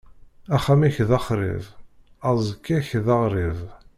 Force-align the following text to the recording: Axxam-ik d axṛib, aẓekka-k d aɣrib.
Axxam-ik 0.55 0.95
d 1.09 1.11
axṛib, 1.17 1.63
aẓekka-k 2.29 2.89
d 3.05 3.07
aɣrib. 3.15 3.59